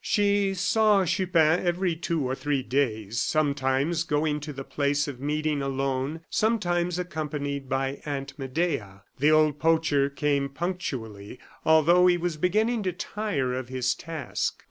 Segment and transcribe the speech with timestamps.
[0.03, 5.61] She saw Chupin every two or three days; sometimes going to the place of meeting
[5.61, 9.03] alone, sometimes accompanied by Aunt Medea.
[9.19, 14.59] The old poacher came punctually, although he was beginning to tire of his task.